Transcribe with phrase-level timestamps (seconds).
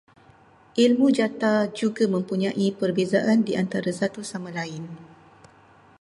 [0.83, 4.83] Ilmu jata juga mempunyai perbezaan di antara satu sama lain